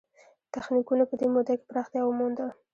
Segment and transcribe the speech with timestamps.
[0.53, 2.47] تخنیکونو په دې موده کې پراختیا ومونده.